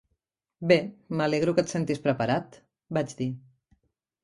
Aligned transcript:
"Bé, 0.71 0.77
M'alegro 1.19 1.53
que 1.59 1.65
et 1.67 1.75
sentis 1.75 2.03
preparat", 2.07 2.59
vaig 2.99 3.17
dir. 3.23 3.31